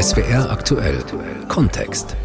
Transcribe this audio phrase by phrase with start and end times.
[0.00, 0.98] SWR aktuell
[1.48, 2.16] Kontext.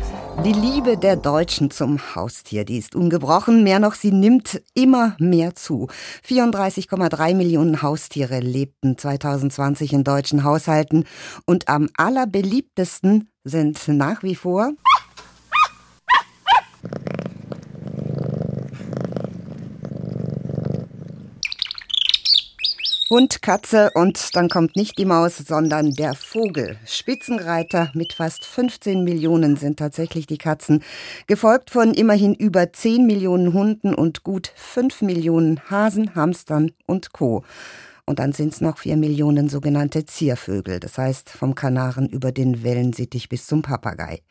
[0.46, 3.64] Die Liebe der Deutschen zum Haustier, die ist ungebrochen.
[3.64, 5.88] Mehr noch, sie nimmt immer mehr zu.
[6.28, 11.06] 34,3 Millionen Haustiere lebten 2020 in deutschen Haushalten.
[11.46, 14.72] Und am allerbeliebtesten sind nach wie vor
[23.10, 26.78] Hund, Katze und dann kommt nicht die Maus, sondern der Vogel.
[26.86, 30.84] Spitzenreiter mit fast 15 Millionen sind tatsächlich die Katzen,
[31.26, 37.46] gefolgt von immerhin über 10 Millionen Hunden und gut 5 Millionen Hasen, Hamstern und Co.
[38.10, 42.64] Und dann sind es noch vier Millionen sogenannte Ziervögel, das heißt vom Kanaren über den
[42.64, 44.22] Wellensittich bis zum Papagei.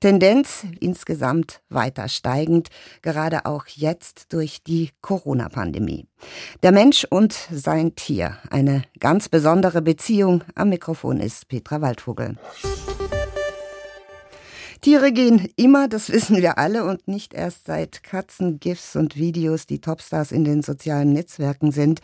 [0.00, 2.70] Tendenz insgesamt weiter steigend,
[3.02, 6.08] gerade auch jetzt durch die Corona-Pandemie.
[6.64, 10.42] Der Mensch und sein Tier, eine ganz besondere Beziehung.
[10.56, 12.36] Am Mikrofon ist Petra Waldvogel.
[14.80, 19.66] Tiere gehen immer, das wissen wir alle und nicht erst seit Katzen, GIFs und Videos
[19.66, 22.00] die Topstars in den sozialen Netzwerken sind.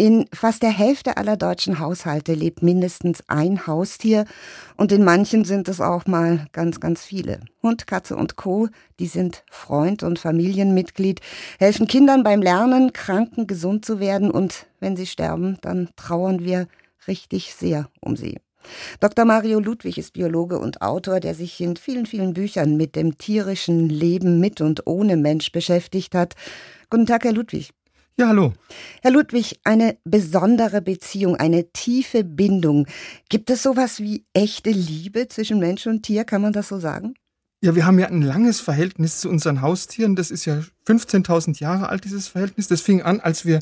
[0.00, 4.26] In fast der Hälfte aller deutschen Haushalte lebt mindestens ein Haustier
[4.76, 7.40] und in manchen sind es auch mal ganz, ganz viele.
[7.64, 8.68] Hund, Katze und Co.,
[9.00, 11.20] die sind Freund und Familienmitglied,
[11.58, 16.68] helfen Kindern beim Lernen, Kranken gesund zu werden und wenn sie sterben, dann trauern wir
[17.08, 18.38] richtig sehr um sie.
[19.00, 19.24] Dr.
[19.24, 23.88] Mario Ludwig ist Biologe und Autor, der sich in vielen, vielen Büchern mit dem tierischen
[23.88, 26.34] Leben mit und ohne Mensch beschäftigt hat.
[26.88, 27.72] Guten Tag, Herr Ludwig.
[28.20, 28.52] Ja, hallo.
[29.00, 32.88] Herr Ludwig, eine besondere Beziehung, eine tiefe Bindung.
[33.28, 36.24] Gibt es sowas wie echte Liebe zwischen Mensch und Tier?
[36.24, 37.14] Kann man das so sagen?
[37.62, 40.16] Ja, wir haben ja ein langes Verhältnis zu unseren Haustieren.
[40.16, 42.66] Das ist ja 15.000 Jahre alt, dieses Verhältnis.
[42.66, 43.60] Das fing an, als wir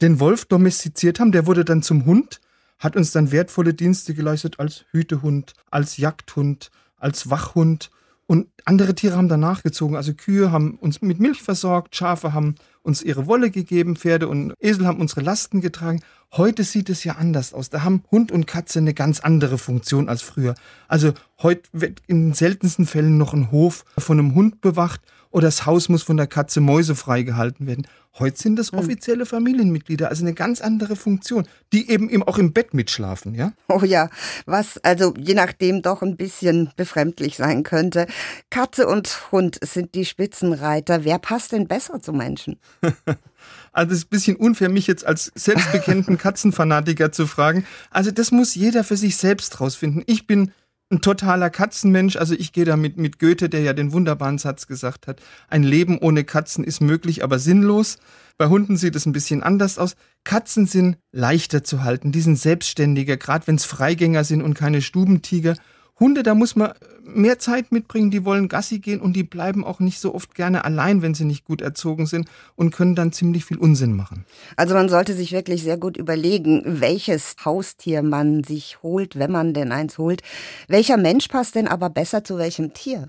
[0.00, 1.30] den Wolf domestiziert haben.
[1.30, 2.40] Der wurde dann zum Hund,
[2.78, 7.90] hat uns dann wertvolle Dienste geleistet als Hütehund, als Jagdhund, als Wachhund.
[8.24, 9.96] Und andere Tiere haben danach gezogen.
[9.96, 12.54] Also Kühe haben uns mit Milch versorgt, Schafe haben
[12.88, 16.00] uns ihre Wolle gegeben, Pferde und Esel haben unsere Lasten getragen.
[16.36, 17.70] Heute sieht es ja anders aus.
[17.70, 20.54] Da haben Hund und Katze eine ganz andere Funktion als früher.
[20.86, 25.00] Also heute wird in den seltensten Fällen noch ein Hof von einem Hund bewacht
[25.30, 27.86] oder das Haus muss von der Katze mäusefrei gehalten werden.
[28.18, 28.78] Heute sind das hm.
[28.78, 33.52] offizielle Familienmitglieder, also eine ganz andere Funktion, die eben auch im Bett mitschlafen, ja?
[33.68, 34.10] Oh ja,
[34.46, 38.06] was also je nachdem doch ein bisschen befremdlich sein könnte.
[38.50, 41.04] Katze und Hund sind die Spitzenreiter.
[41.04, 42.58] Wer passt denn besser zu Menschen?
[43.78, 47.64] Also es ist ein bisschen unfair, mich jetzt als selbstbekennten Katzenfanatiker zu fragen.
[47.90, 50.02] Also das muss jeder für sich selbst rausfinden.
[50.06, 50.50] Ich bin
[50.90, 52.16] ein totaler Katzenmensch.
[52.16, 55.62] Also ich gehe da mit, mit Goethe, der ja den wunderbaren Satz gesagt hat, ein
[55.62, 57.98] Leben ohne Katzen ist möglich, aber sinnlos.
[58.36, 59.94] Bei Hunden sieht es ein bisschen anders aus.
[60.24, 64.82] Katzen sind leichter zu halten, die sind selbstständiger, gerade wenn es Freigänger sind und keine
[64.82, 65.54] Stubentiger.
[66.00, 66.72] Hunde, da muss man
[67.04, 70.64] mehr Zeit mitbringen, die wollen Gassi gehen und die bleiben auch nicht so oft gerne
[70.64, 74.24] allein, wenn sie nicht gut erzogen sind und können dann ziemlich viel Unsinn machen.
[74.56, 79.54] Also man sollte sich wirklich sehr gut überlegen, welches Haustier man sich holt, wenn man
[79.54, 80.22] denn eins holt.
[80.68, 83.08] Welcher Mensch passt denn aber besser zu welchem Tier?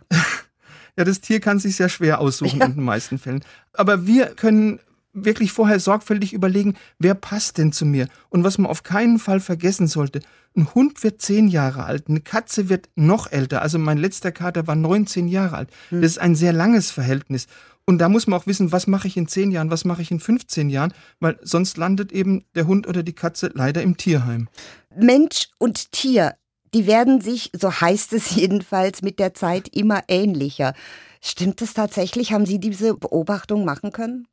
[0.98, 2.66] ja, das Tier kann sich sehr schwer aussuchen ja.
[2.66, 3.44] in den meisten Fällen.
[3.74, 4.80] Aber wir können
[5.14, 8.08] wirklich vorher sorgfältig überlegen, wer passt denn zu mir?
[8.30, 10.22] Und was man auf keinen Fall vergessen sollte,
[10.56, 13.62] ein Hund wird zehn Jahre alt, eine Katze wird noch älter.
[13.62, 15.70] Also mein letzter Kater war 19 Jahre alt.
[15.90, 16.02] Hm.
[16.02, 17.48] Das ist ein sehr langes Verhältnis.
[17.86, 20.12] Und da muss man auch wissen, was mache ich in zehn Jahren, was mache ich
[20.12, 24.48] in 15 Jahren, weil sonst landet eben der Hund oder die Katze leider im Tierheim.
[24.96, 26.36] Mensch und Tier,
[26.74, 30.74] die werden sich, so heißt es jedenfalls, mit der Zeit immer ähnlicher.
[31.22, 32.32] Stimmt es tatsächlich?
[32.32, 34.28] Haben Sie diese Beobachtung machen können?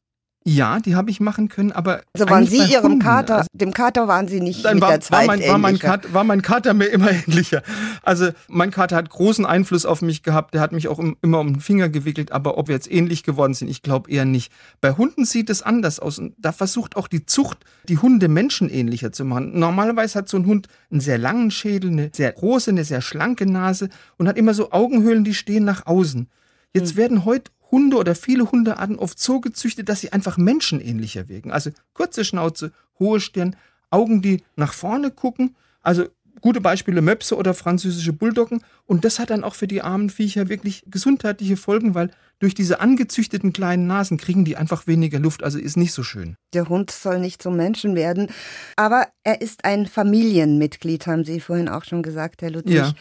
[0.48, 2.02] Ja, die habe ich machen können, aber.
[2.14, 2.98] Also waren Sie Ihrem Hunden.
[3.00, 5.58] Kater, also, dem Kater waren Sie nicht dann mit war, der Zeit war mein, war
[5.58, 7.64] mein, Kater, war mein Kater mir immer ähnlicher.
[8.04, 11.54] Also mein Kater hat großen Einfluss auf mich gehabt, der hat mich auch immer um
[11.54, 14.52] den Finger gewickelt, aber ob wir jetzt ähnlich geworden sind, ich glaube eher nicht.
[14.80, 19.10] Bei Hunden sieht es anders aus und da versucht auch die Zucht, die Hunde menschenähnlicher
[19.10, 19.58] zu machen.
[19.58, 23.46] Normalerweise hat so ein Hund einen sehr langen Schädel, eine sehr große, eine sehr schlanke
[23.50, 26.28] Nase und hat immer so Augenhöhlen, die stehen nach außen.
[26.72, 26.96] Jetzt hm.
[26.98, 31.50] werden heute Hunde oder viele Hundearten oft so gezüchtet, dass sie einfach menschenähnlicher wirken.
[31.50, 33.56] Also kurze Schnauze, hohe Stirn,
[33.90, 35.56] Augen, die nach vorne gucken.
[35.82, 36.06] Also
[36.40, 38.62] gute Beispiele Möpse oder französische Bulldoggen.
[38.86, 42.80] Und das hat dann auch für die armen Viecher wirklich gesundheitliche Folgen, weil durch diese
[42.80, 45.42] angezüchteten kleinen Nasen kriegen die einfach weniger Luft.
[45.42, 46.36] Also ist nicht so schön.
[46.52, 48.28] Der Hund soll nicht zum Menschen werden.
[48.76, 52.74] Aber er ist ein Familienmitglied, haben Sie vorhin auch schon gesagt, Herr Ludwig.
[52.74, 52.92] Ja.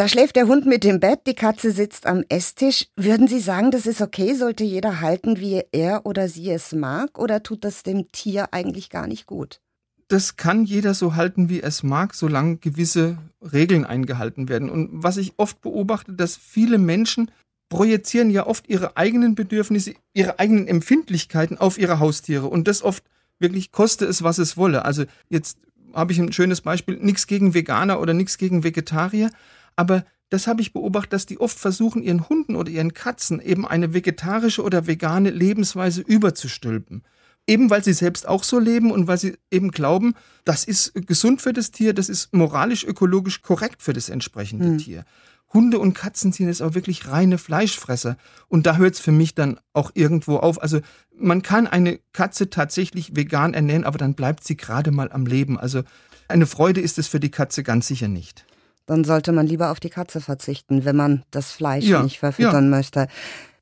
[0.00, 2.86] Da schläft der Hund mit dem Bett, die Katze sitzt am Esstisch.
[2.96, 4.32] Würden Sie sagen, das ist okay?
[4.32, 7.18] Sollte jeder halten, wie er oder sie es mag?
[7.18, 9.60] Oder tut das dem Tier eigentlich gar nicht gut?
[10.08, 14.70] das kann jeder so halten, wie es mag, solange gewisse Regeln eingehalten werden.
[14.70, 17.30] Und was ich oft beobachte, dass viele Menschen
[17.68, 22.46] projizieren ja oft ihre eigenen Bedürfnisse, ihre eigenen Empfindlichkeiten auf ihre Haustiere.
[22.46, 23.04] Und das oft
[23.38, 24.84] wirklich koste es, was es wolle.
[24.86, 25.58] Also jetzt
[25.92, 29.30] habe ich ein schönes Beispiel, nichts gegen Veganer oder nichts gegen Vegetarier,
[29.76, 33.66] aber das habe ich beobachtet, dass die oft versuchen, ihren Hunden oder ihren Katzen eben
[33.66, 37.02] eine vegetarische oder vegane Lebensweise überzustülpen.
[37.46, 40.14] Eben weil sie selbst auch so leben und weil sie eben glauben,
[40.44, 44.78] das ist gesund für das Tier, das ist moralisch, ökologisch korrekt für das entsprechende hm.
[44.78, 45.04] Tier.
[45.52, 48.16] Hunde und Katzen sind jetzt auch wirklich reine Fleischfresser.
[48.46, 50.62] Und da hört es für mich dann auch irgendwo auf.
[50.62, 50.80] Also
[51.18, 55.58] man kann eine Katze tatsächlich vegan ernähren, aber dann bleibt sie gerade mal am Leben.
[55.58, 55.82] Also
[56.28, 58.46] eine Freude ist es für die Katze ganz sicher nicht
[58.90, 62.64] dann sollte man lieber auf die Katze verzichten, wenn man das Fleisch ja, nicht verfüttern
[62.64, 62.76] ja.
[62.76, 63.06] möchte.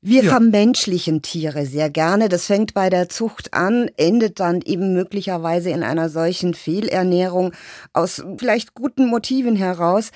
[0.01, 0.31] Wir ja.
[0.31, 2.29] vermenschlichen Tiere sehr gerne.
[2.29, 7.53] Das fängt bei der Zucht an, endet dann eben möglicherweise in einer solchen Fehlernährung
[7.93, 10.09] aus vielleicht guten Motiven heraus.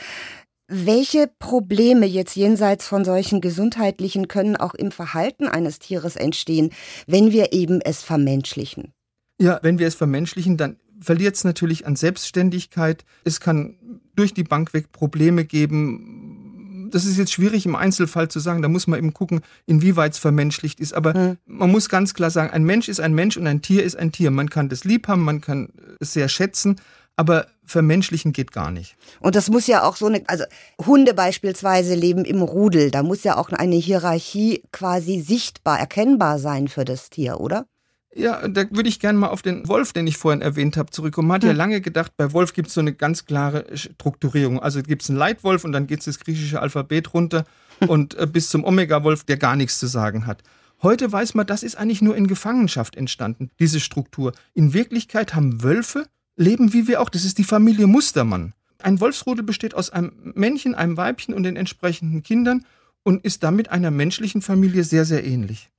[0.67, 6.71] Welche Probleme jetzt jenseits von solchen gesundheitlichen können auch im Verhalten eines Tieres entstehen,
[7.05, 8.93] wenn wir eben es vermenschlichen?
[9.39, 13.05] Ja, wenn wir es vermenschlichen, dann verliert es natürlich an Selbstständigkeit.
[13.23, 13.77] Es kann
[14.15, 16.89] durch die Bank weg Probleme geben.
[16.91, 18.61] Das ist jetzt schwierig im Einzelfall zu sagen.
[18.61, 20.93] Da muss man eben gucken, inwieweit es vermenschlicht ist.
[20.93, 21.37] Aber mhm.
[21.45, 24.11] man muss ganz klar sagen, ein Mensch ist ein Mensch und ein Tier ist ein
[24.11, 24.31] Tier.
[24.31, 25.69] Man kann das lieb haben, man kann
[25.99, 26.79] es sehr schätzen.
[27.15, 28.95] Aber vermenschlichen geht gar nicht.
[29.19, 30.45] Und das muss ja auch so eine, also
[30.83, 32.91] Hunde beispielsweise leben im Rudel.
[32.91, 37.65] Da muss ja auch eine Hierarchie quasi sichtbar, erkennbar sein für das Tier, oder?
[38.15, 41.27] Ja, da würde ich gerne mal auf den Wolf, den ich vorhin erwähnt habe, zurückkommen.
[41.29, 41.49] Man hat hm.
[41.49, 44.59] ja lange gedacht, bei Wolf gibt es so eine ganz klare Strukturierung.
[44.59, 47.45] Also gibt es einen Leitwolf und dann geht es das griechische Alphabet runter
[47.87, 50.43] und äh, bis zum Omega-Wolf, der gar nichts zu sagen hat.
[50.81, 54.33] Heute weiß man, das ist eigentlich nur in Gefangenschaft entstanden, diese Struktur.
[54.53, 56.05] In Wirklichkeit haben Wölfe
[56.35, 57.09] Leben wie wir auch.
[57.09, 58.53] Das ist die Familie Mustermann.
[58.81, 62.65] Ein Wolfsrudel besteht aus einem Männchen, einem Weibchen und den entsprechenden Kindern
[63.03, 65.69] und ist damit einer menschlichen Familie sehr, sehr ähnlich.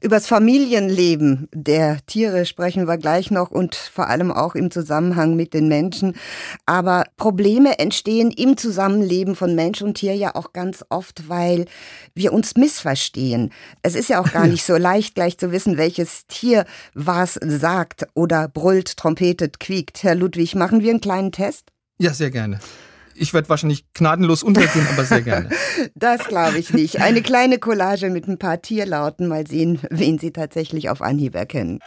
[0.00, 5.54] Übers Familienleben der Tiere sprechen wir gleich noch und vor allem auch im Zusammenhang mit
[5.54, 6.14] den Menschen.
[6.66, 11.64] Aber Probleme entstehen im Zusammenleben von Mensch und Tier ja auch ganz oft, weil
[12.14, 13.50] wir uns missverstehen.
[13.82, 18.06] Es ist ja auch gar nicht so leicht, gleich zu wissen, welches Tier was sagt
[18.14, 20.04] oder brüllt, trompetet, quiekt.
[20.04, 21.72] Herr Ludwig, machen wir einen kleinen Test?
[21.98, 22.60] Ja, sehr gerne
[23.20, 25.50] ich werde wahrscheinlich gnadenlos untergehen, aber sehr gerne.
[25.94, 27.00] Das glaube ich nicht.
[27.00, 29.26] Eine kleine Collage mit ein paar Tierlauten.
[29.26, 31.80] Mal sehen, wen Sie tatsächlich auf Anhieb erkennen.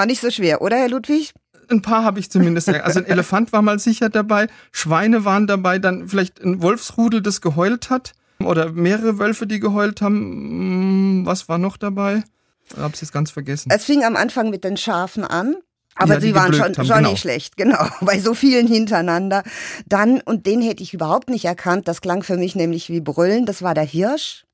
[0.00, 1.34] War nicht so schwer, oder, Herr Ludwig?
[1.68, 2.68] Ein paar habe ich zumindest.
[2.82, 7.42] Also ein Elefant war mal sicher dabei, Schweine waren dabei, dann vielleicht ein Wolfsrudel, das
[7.42, 8.14] geheult hat.
[8.42, 10.16] Oder mehrere Wölfe, die geheult haben.
[10.16, 12.24] Hm, was war noch dabei?
[12.70, 13.70] Ich habe es jetzt ganz vergessen.
[13.70, 15.56] Es fing am Anfang mit den Schafen an.
[15.96, 17.10] Aber ja, sie waren schon, haben, schon genau.
[17.10, 19.42] nicht schlecht, genau, bei so vielen hintereinander.
[19.84, 23.44] Dann, und den hätte ich überhaupt nicht erkannt, das klang für mich nämlich wie Brüllen,
[23.44, 24.46] das war der Hirsch.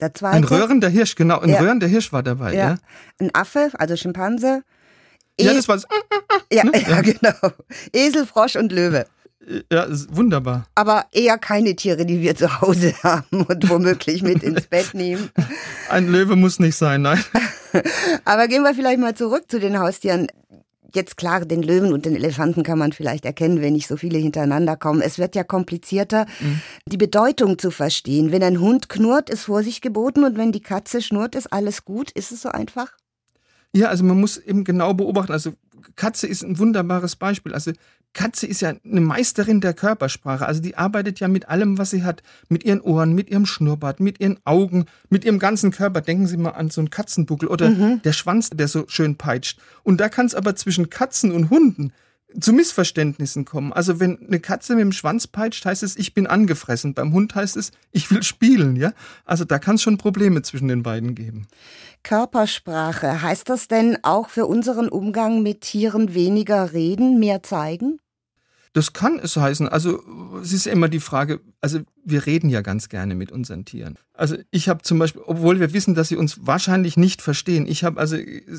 [0.00, 0.36] Der zweite.
[0.36, 1.60] Ein röhrender Hirsch, genau, ein ja.
[1.60, 2.70] röhrender Hirsch war dabei, ja.
[2.70, 2.76] ja.
[3.18, 4.62] Ein Affe, also Schimpanse.
[5.40, 5.84] Ja, das war's.
[6.52, 6.72] Ja, ne?
[6.88, 7.52] ja, genau.
[7.92, 9.06] Esel, Frosch und Löwe.
[9.72, 10.66] Ja, wunderbar.
[10.74, 15.30] Aber eher keine Tiere, die wir zu Hause haben und womöglich mit ins Bett nehmen.
[15.88, 17.22] Ein Löwe muss nicht sein, nein.
[18.24, 20.26] Aber gehen wir vielleicht mal zurück zu den Haustieren.
[20.94, 24.18] Jetzt klar, den Löwen und den Elefanten kann man vielleicht erkennen, wenn nicht so viele
[24.18, 25.02] hintereinander kommen.
[25.02, 26.60] Es wird ja komplizierter, mhm.
[26.86, 28.32] die Bedeutung zu verstehen.
[28.32, 32.10] Wenn ein Hund knurrt, ist Vorsicht geboten und wenn die Katze schnurrt, ist alles gut.
[32.12, 32.96] Ist es so einfach?
[33.74, 35.32] Ja, also man muss eben genau beobachten.
[35.32, 35.52] Also
[35.96, 37.52] Katze ist ein wunderbares Beispiel.
[37.52, 37.72] Also
[38.14, 40.46] Katze ist ja eine Meisterin der Körpersprache.
[40.46, 42.22] Also die arbeitet ja mit allem, was sie hat.
[42.48, 46.00] Mit ihren Ohren, mit ihrem Schnurrbart, mit ihren Augen, mit ihrem ganzen Körper.
[46.00, 48.02] Denken Sie mal an so einen Katzenbuckel oder mhm.
[48.02, 49.60] der Schwanz, der so schön peitscht.
[49.82, 51.92] Und da kann es aber zwischen Katzen und Hunden
[52.38, 53.72] zu Missverständnissen kommen.
[53.72, 56.94] Also wenn eine Katze mit dem Schwanz peitscht, heißt es, ich bin angefressen.
[56.94, 58.92] Beim Hund heißt es, ich will spielen, ja?
[59.24, 61.48] Also da kann es schon Probleme zwischen den beiden geben.
[62.02, 67.98] Körpersprache, heißt das denn auch für unseren Umgang mit Tieren weniger reden, mehr zeigen?
[68.72, 69.68] Das kann es heißen.
[69.68, 70.02] Also
[70.42, 73.98] es ist immer die Frage, also wir reden ja ganz gerne mit unseren Tieren.
[74.12, 77.84] Also ich habe zum Beispiel, obwohl wir wissen, dass sie uns wahrscheinlich nicht verstehen, ich
[77.84, 78.16] habe also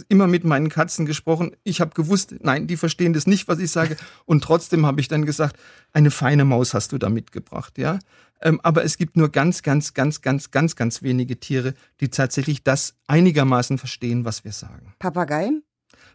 [0.08, 1.52] immer mit meinen Katzen gesprochen.
[1.64, 3.98] Ich habe gewusst, nein, die verstehen das nicht, was ich sage.
[4.26, 5.58] Und trotzdem habe ich dann gesagt,
[5.94, 8.00] eine feine Maus hast du da mitgebracht, ja.
[8.42, 12.64] Ähm, aber es gibt nur ganz, ganz, ganz, ganz, ganz, ganz wenige Tiere, die tatsächlich
[12.64, 14.94] das einigermaßen verstehen, was wir sagen.
[15.00, 15.64] Papageien?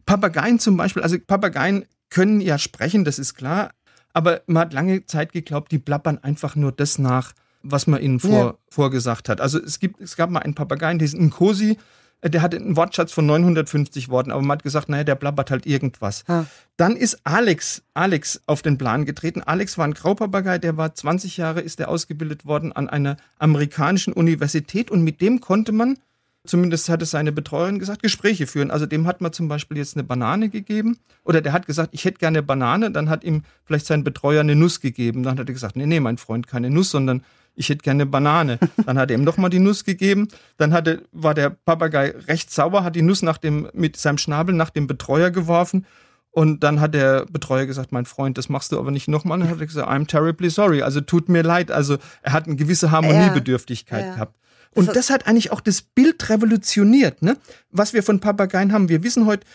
[0.07, 3.73] Papageien zum Beispiel, also Papageien können ja sprechen, das ist klar,
[4.15, 8.21] aber man hat lange Zeit geglaubt, die plappern einfach nur das nach, was man ihnen
[8.21, 8.55] vor, ja.
[8.71, 9.41] vorgesagt hat.
[9.41, 11.77] Also es gibt, es gab mal einen Papageien, diesen Nkosi,
[12.21, 15.51] äh, der hatte einen Wortschatz von 950 Worten, aber man hat gesagt, naja, der blabbert
[15.51, 16.25] halt irgendwas.
[16.29, 16.47] Ha.
[16.77, 19.43] Dann ist Alex, Alex auf den Plan getreten.
[19.43, 24.13] Alex war ein Graupapagei, der war 20 Jahre, ist er ausgebildet worden an einer amerikanischen
[24.13, 25.99] Universität und mit dem konnte man,
[26.47, 28.71] zumindest hat es seine Betreuerin gesagt, Gespräche führen.
[28.71, 32.05] Also dem hat man zum Beispiel jetzt eine Banane gegeben oder der hat gesagt, ich
[32.05, 35.23] hätte gerne eine Banane, dann hat ihm vielleicht sein Betreuer eine Nuss gegeben.
[35.23, 37.23] Dann hat er gesagt, nee, nee, mein Freund, keine Nuss, sondern
[37.57, 38.59] ich hätte gerne Banane.
[38.85, 40.27] Dann hat er ihm nochmal die Nuss gegeben.
[40.57, 44.57] Dann hatte, war der Papagei recht sauer, hat die Nuss nach dem, mit seinem Schnabel
[44.57, 45.87] nach dem Betreuer geworfen.
[46.33, 49.39] Und dann hat der Betreuer gesagt, mein Freund, das machst du aber nicht nochmal.
[49.39, 50.83] Dann hat er gesagt, I'm terribly sorry.
[50.83, 51.71] Also tut mir leid.
[51.71, 54.15] Also er hat eine gewisse Harmoniebedürftigkeit ja, ja.
[54.15, 54.37] gehabt.
[54.75, 57.37] Und das, das hat eigentlich auch das Bild revolutioniert, ne?
[57.71, 58.89] Was wir von Papageien haben.
[58.89, 59.47] Wir wissen heute,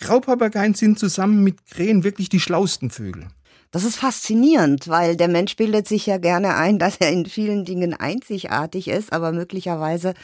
[0.00, 3.26] Graupapageien sind zusammen mit Krähen wirklich die schlausten Vögel.
[3.70, 7.66] Das ist faszinierend, weil der Mensch bildet sich ja gerne ein, dass er in vielen
[7.66, 10.14] Dingen einzigartig ist, aber möglicherweise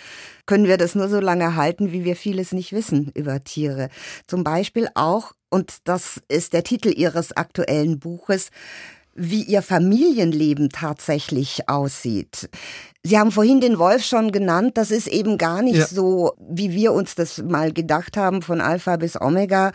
[0.47, 3.91] können wir das nur so lange halten, wie wir vieles nicht wissen über Tiere.
[4.27, 8.51] Zum Beispiel auch, und das ist der Titel Ihres aktuellen Buches,
[9.15, 12.49] wie Ihr Familienleben tatsächlich aussieht.
[13.03, 14.77] Sie haben vorhin den Wolf schon genannt.
[14.77, 15.87] Das ist eben gar nicht ja.
[15.87, 19.73] so, wie wir uns das mal gedacht haben, von Alpha bis Omega.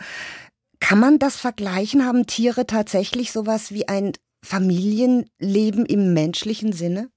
[0.80, 2.04] Kann man das vergleichen?
[2.04, 4.12] Haben Tiere tatsächlich sowas wie ein
[4.44, 7.10] Familienleben im menschlichen Sinne?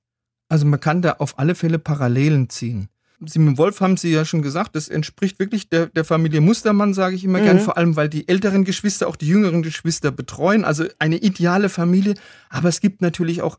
[0.50, 2.90] Also man kann da auf alle Fälle Parallelen ziehen.
[3.28, 6.94] Sie mit Wolf haben Sie ja schon gesagt, das entspricht wirklich der, der Familie Mustermann,
[6.94, 7.44] sage ich immer mhm.
[7.44, 11.70] gern, vor allem weil die älteren Geschwister auch die jüngeren Geschwister betreuen, also eine ideale
[11.70, 12.16] Familie.
[12.50, 13.58] Aber es gibt natürlich auch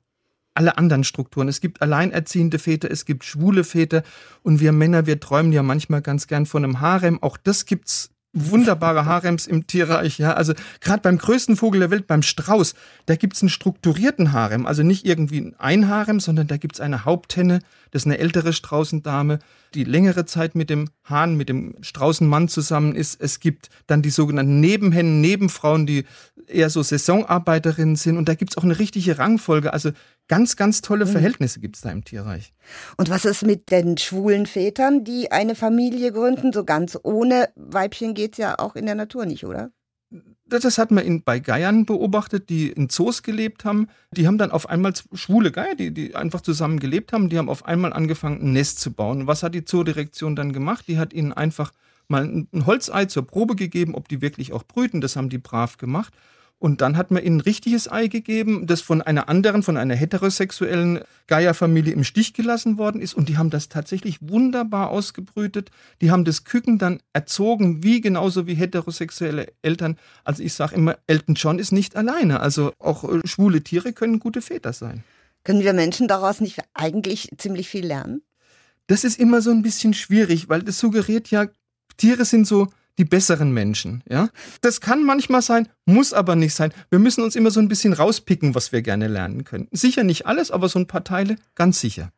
[0.54, 1.48] alle anderen Strukturen.
[1.48, 4.02] Es gibt alleinerziehende Väter, es gibt schwule Väter
[4.42, 7.22] und wir Männer, wir träumen ja manchmal ganz gern von einem Harem.
[7.22, 10.18] Auch das gibt's wunderbare Harems im Tierreich.
[10.18, 12.74] Ja, also gerade beim größten Vogel der Welt, beim Strauß,
[13.06, 14.66] da gibt's einen strukturierten Harem.
[14.66, 19.38] Also nicht irgendwie ein Harem, sondern da gibt's eine Haupthenne, das ist eine ältere Straußendame,
[19.74, 23.20] die längere Zeit mit dem Hahn, mit dem Straußenmann zusammen ist.
[23.20, 26.04] Es gibt dann die sogenannten Nebenhennen, Nebenfrauen, die
[26.46, 28.16] eher so Saisonarbeiterinnen sind.
[28.16, 29.72] Und da gibt's auch eine richtige Rangfolge.
[29.72, 29.90] Also
[30.28, 31.10] ganz, ganz tolle mhm.
[31.10, 32.52] Verhältnisse gibt's da im Tierreich.
[32.96, 36.52] Und was ist mit den schwulen Vätern, die eine Familie gründen?
[36.52, 39.70] So ganz ohne Weibchen geht's ja auch in der Natur nicht, oder?
[40.46, 43.88] Das hat man in, bei Geiern beobachtet, die in Zoos gelebt haben.
[44.12, 47.48] Die haben dann auf einmal schwule Geier, die, die einfach zusammen gelebt haben, die haben
[47.48, 49.26] auf einmal angefangen, ein Nest zu bauen.
[49.26, 50.86] Was hat die Zoodirektion dann gemacht?
[50.86, 51.72] Die hat ihnen einfach
[52.08, 55.00] mal ein Holzei zur Probe gegeben, ob die wirklich auch brüten.
[55.00, 56.12] Das haben die brav gemacht.
[56.64, 59.94] Und dann hat man ihnen ein richtiges Ei gegeben, das von einer anderen, von einer
[59.94, 63.12] heterosexuellen Geierfamilie im Stich gelassen worden ist.
[63.12, 65.70] Und die haben das tatsächlich wunderbar ausgebrütet.
[66.00, 69.98] Die haben das Küken dann erzogen, wie genauso wie heterosexuelle Eltern.
[70.24, 72.40] Also ich sage immer, Elton John ist nicht alleine.
[72.40, 75.04] Also auch äh, schwule Tiere können gute Väter sein.
[75.42, 78.22] Können wir Menschen daraus nicht eigentlich ziemlich viel lernen?
[78.86, 81.46] Das ist immer so ein bisschen schwierig, weil das suggeriert ja,
[81.98, 84.28] Tiere sind so die besseren Menschen, ja.
[84.60, 86.72] Das kann manchmal sein, muss aber nicht sein.
[86.90, 89.68] Wir müssen uns immer so ein bisschen rauspicken, was wir gerne lernen können.
[89.72, 92.10] Sicher nicht alles, aber so ein paar Teile ganz sicher.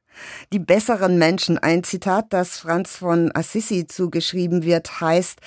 [0.53, 5.41] Die besseren Menschen, ein Zitat, das Franz von Assisi zugeschrieben wird, heißt,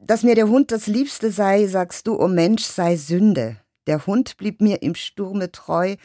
[0.00, 3.56] dass mir der Hund das Liebste sei, sagst du, o oh Mensch, sei Sünde.
[3.86, 5.96] Der Hund blieb mir im Sturme treu,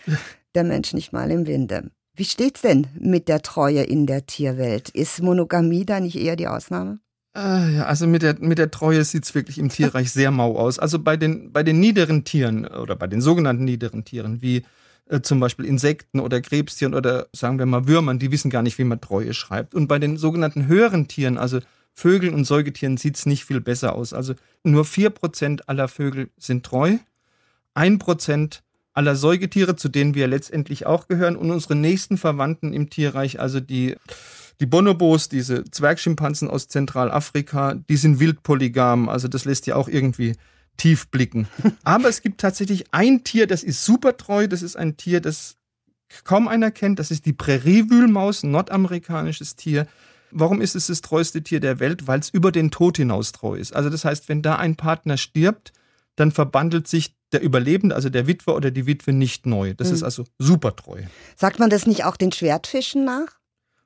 [0.56, 1.92] der Mensch nicht mal im Winde.
[2.16, 4.90] Wie steht's denn mit der Treue in der Tierwelt?
[4.90, 7.00] Ist Monogamie da nicht eher die Ausnahme?
[7.34, 10.80] Ja, also mit der, mit der Treue sieht's wirklich im Tierreich sehr mau aus.
[10.80, 14.64] Also bei den, bei den niederen Tieren oder bei den sogenannten niederen Tieren, wie
[15.06, 18.78] äh, zum Beispiel Insekten oder Krebstieren oder sagen wir mal Würmern, die wissen gar nicht,
[18.78, 19.76] wie man Treue schreibt.
[19.76, 21.60] Und bei den sogenannten höheren Tieren, also
[21.94, 24.14] Vögeln und Säugetieren, sieht's nicht viel besser aus.
[24.14, 24.34] Also
[24.64, 26.98] nur vier Prozent aller Vögel sind treu,
[27.74, 32.90] ein Prozent aller Säugetiere, zu denen wir letztendlich auch gehören, und unsere nächsten Verwandten im
[32.90, 33.96] Tierreich, also die
[34.62, 39.10] die Bonobos, diese Zwergschimpansen aus Zentralafrika, die sind wildpolygam.
[39.10, 40.36] Also das lässt ja auch irgendwie
[40.78, 41.48] tief blicken.
[41.84, 44.48] Aber es gibt tatsächlich ein Tier, das ist super treu.
[44.48, 45.56] Das ist ein Tier, das
[46.24, 47.00] kaum einer kennt.
[47.00, 49.88] Das ist die Präriewühlmaus, nordamerikanisches Tier.
[50.30, 52.06] Warum ist es das treueste Tier der Welt?
[52.06, 53.76] Weil es über den Tod hinaus treu ist.
[53.76, 55.74] Also das heißt, wenn da ein Partner stirbt,
[56.16, 59.74] dann verbandelt sich der Überlebende, also der Witwer oder die Witwe, nicht neu.
[59.74, 59.96] Das mhm.
[59.96, 61.02] ist also super treu.
[61.36, 63.41] Sagt man das nicht auch den Schwertfischen nach?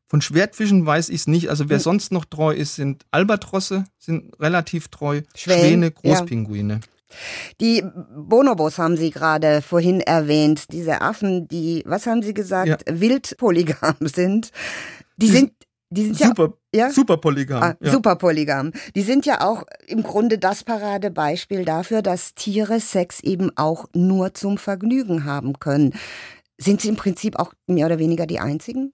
[0.08, 1.50] Von Schwertfischen weiß ich es nicht.
[1.50, 1.84] Also wer hm.
[1.84, 5.22] sonst noch treu ist, sind Albatrosse, sind relativ treu.
[5.36, 6.74] Schwäne, Schwäne Großpinguine.
[6.74, 6.80] Ja.
[7.62, 7.84] Die
[8.16, 12.78] Bonobos haben Sie gerade vorhin erwähnt, diese Affen, die, was haben Sie gesagt, ja.
[13.00, 14.52] wildpolygam sind.
[15.18, 15.52] Die, die sind,
[15.90, 17.64] die sind super, ja, super polygam.
[17.64, 17.92] Ah, ja.
[17.92, 18.72] Super polygam.
[18.96, 24.34] Die sind ja auch im Grunde das Paradebeispiel dafür, dass Tiere Sex eben auch nur
[24.34, 25.94] zum Vergnügen haben können.
[26.58, 28.94] Sind sie im Prinzip auch mehr oder weniger die einzigen?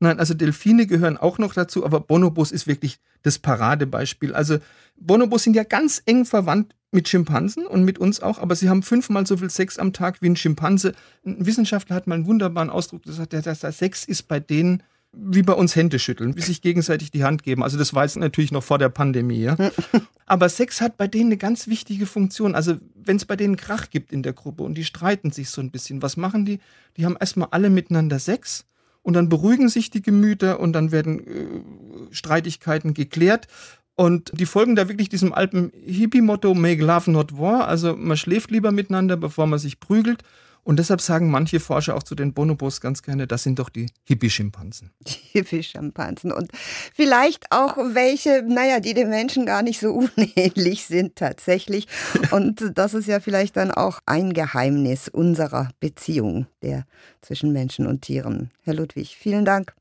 [0.00, 4.32] Nein, also Delfine gehören auch noch dazu, aber Bonobos ist wirklich das Paradebeispiel.
[4.32, 4.58] Also
[4.96, 8.82] Bonobos sind ja ganz eng verwandt mit Schimpansen und mit uns auch, aber sie haben
[8.82, 10.94] fünfmal so viel Sex am Tag wie ein Schimpanse.
[11.26, 15.42] Ein Wissenschaftler hat mal einen wunderbaren Ausdruck gesagt, der sagt, Sex ist bei denen wie
[15.42, 17.62] bei uns Hände schütteln, wie sich gegenseitig die Hand geben.
[17.62, 19.40] Also das war jetzt natürlich noch vor der Pandemie.
[19.40, 19.56] Ja?
[20.26, 22.54] Aber Sex hat bei denen eine ganz wichtige Funktion.
[22.54, 25.62] Also wenn es bei denen Krach gibt in der Gruppe und die streiten sich so
[25.62, 26.60] ein bisschen, was machen die?
[26.96, 28.66] Die haben erstmal alle miteinander Sex
[29.08, 33.48] und dann beruhigen sich die Gemüter und dann werden äh, Streitigkeiten geklärt.
[33.94, 37.68] Und die folgen da wirklich diesem alten Hippie-Motto Make Love Not War.
[37.68, 40.24] Also man schläft lieber miteinander, bevor man sich prügelt.
[40.68, 43.86] Und deshalb sagen manche Forscher auch zu den Bonobos ganz gerne, das sind doch die
[44.04, 44.90] Hippie-Schimpansen.
[45.32, 46.30] Hippie-Schimpansen.
[46.30, 46.50] Und
[46.94, 51.86] vielleicht auch welche, naja, die den Menschen gar nicht so unähnlich sind tatsächlich.
[52.32, 56.84] Und das ist ja vielleicht dann auch ein Geheimnis unserer Beziehung, der
[57.22, 58.50] zwischen Menschen und Tieren.
[58.60, 59.77] Herr Ludwig, vielen Dank.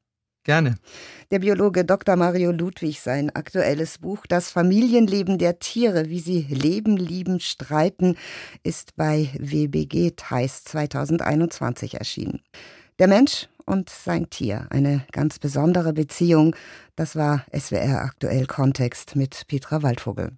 [0.47, 0.75] Gerne.
[1.29, 2.15] Der Biologe Dr.
[2.15, 8.15] Mario Ludwig sein aktuelles Buch Das Familienleben der Tiere, wie sie leben, lieben, streiten,
[8.63, 12.39] ist bei WBG Theis 2021 erschienen.
[12.97, 16.55] Der Mensch und sein Tier, eine ganz besondere Beziehung,
[16.95, 20.25] das war SWR aktuell Kontext mit Petra Waldvogel.